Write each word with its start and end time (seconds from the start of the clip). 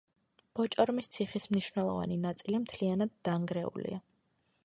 ბოჭორმის 0.59 1.09
ციხის 1.17 1.45
მნიშვნელოვანი 1.51 2.17
ნაწილი 2.23 2.63
მთლიანად 2.65 3.15
დანგრეულია. 3.29 4.01